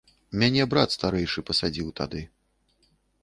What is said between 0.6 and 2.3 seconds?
брат старэйшы падсадзіў тады.